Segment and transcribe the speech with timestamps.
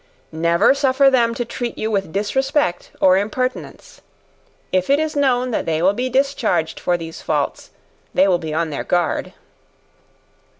[0.31, 4.01] Never suffer them to treat you with disrespect or impertinence.
[4.71, 7.69] If it is known that they will be discharged for these faults,
[8.11, 9.33] they will be on their guard.